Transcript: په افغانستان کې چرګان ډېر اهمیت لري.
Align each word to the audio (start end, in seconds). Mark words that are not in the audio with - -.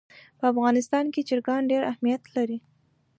په 0.39 0.45
افغانستان 0.53 1.05
کې 1.13 1.25
چرګان 1.29 1.61
ډېر 1.71 1.81
اهمیت 1.91 2.23
لري. 2.35 2.57